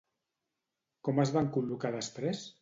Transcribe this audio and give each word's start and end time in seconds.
Com 1.09 1.21
es 1.25 1.33
van 1.37 1.51
col·locar 1.59 1.93
després? 1.99 2.43